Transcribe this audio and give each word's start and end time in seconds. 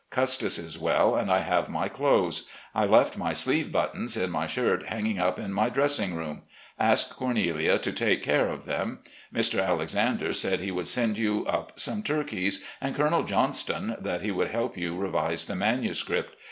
Custis 0.09 0.57
is 0.57 0.79
well, 0.79 1.15
and 1.15 1.31
I 1.31 1.41
have 1.41 1.69
my 1.69 1.87
clothes. 1.87 2.49
I 2.73 2.87
left 2.87 3.19
my 3.19 3.33
sleeve 3.33 3.71
buttons 3.71 4.17
in 4.17 4.31
my 4.31 4.47
shirt 4.47 4.87
hanging 4.87 5.19
up 5.19 5.37
in 5.37 5.53
my 5.53 5.69
dressing 5.69 6.15
room. 6.15 6.41
Ask 6.79 7.11
Cornelia 7.15 7.73
to 7.77 7.91
to 7.91 7.91
take 7.95 8.23
care 8.23 8.47
of 8.49 8.65
them. 8.65 9.01
Mr. 9.31 9.63
Alexander 9.63 10.33
said 10.33 10.59
he 10.59 10.71
would 10.71 10.87
send 10.87 11.19
you 11.19 11.45
up 11.45 11.79
some 11.79 12.01
turkeys, 12.01 12.63
and 12.81 12.95
Colonel 12.95 13.21
Johnston, 13.21 13.95
that 13.99 14.23
he 14.23 14.31
would 14.31 14.49
help 14.49 14.75
you 14.75 14.97
revise 14.97 15.45
the 15.45 15.55
manuscript. 15.55 16.35